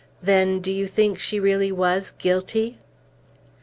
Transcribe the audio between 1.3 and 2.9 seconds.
really was guilty?"